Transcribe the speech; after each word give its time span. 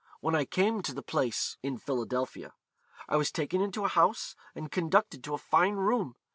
When 0.19 0.33
I 0.33 0.45
came 0.45 0.81
to 0.81 0.95
the 0.95 1.03
place,' 1.03 1.57
(in 1.61 1.77
Philadelphia,) 1.77 2.53
'I 3.07 3.17
was 3.17 3.31
taken 3.31 3.61
into 3.61 3.85
a 3.85 3.87
house, 3.87 4.35
and 4.55 4.71
conducted 4.71 5.23
to 5.25 5.35
a 5.35 5.37
fine 5.37 5.75
room. 5.75 6.15